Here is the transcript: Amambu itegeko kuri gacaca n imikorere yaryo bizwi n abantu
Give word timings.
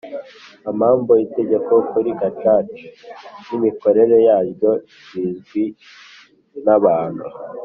Amambu 0.69 1.11
itegeko 1.25 1.73
kuri 1.89 2.09
gacaca 2.19 2.55
n 3.47 3.49
imikorere 3.57 4.17
yaryo 4.27 4.71
bizwi 5.11 5.63
n 6.65 6.67
abantu 6.77 7.25